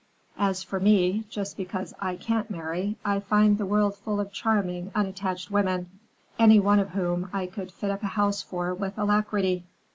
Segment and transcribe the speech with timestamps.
[0.39, 4.91] As for me, just because I can't marry, I find the world full of charming,
[4.95, 5.91] unattached women,
[6.39, 9.63] any one of whom I could fit up a house for with alacrity."